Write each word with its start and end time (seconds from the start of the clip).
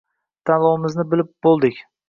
Tanlovimizni 0.49 1.07
qilib 1.13 1.31
bo'ldik. 1.49 1.83